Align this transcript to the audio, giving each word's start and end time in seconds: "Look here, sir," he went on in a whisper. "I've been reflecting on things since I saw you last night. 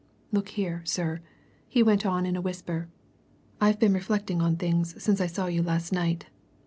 "Look 0.31 0.49
here, 0.49 0.81
sir," 0.83 1.21
he 1.69 1.83
went 1.83 2.07
on 2.07 2.25
in 2.25 2.35
a 2.35 2.41
whisper. 2.41 2.89
"I've 3.61 3.77
been 3.79 3.93
reflecting 3.93 4.41
on 4.41 4.55
things 4.55 4.95
since 4.97 5.21
I 5.21 5.27
saw 5.27 5.45
you 5.45 5.61
last 5.61 5.93
night. 5.93 6.25